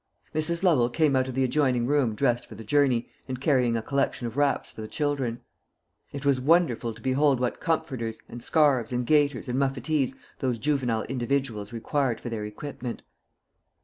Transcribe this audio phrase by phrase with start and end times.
[0.33, 0.63] Mrs.
[0.63, 4.25] Lovel came out of the adjoining room dressed for the journey, and carrying a collection
[4.25, 5.41] of wraps for the children.
[6.11, 11.03] It was wonderful to behold what comforters, and scarves, and gaiters, and muffetees those juvenile
[11.03, 13.03] individuals required for their equipment.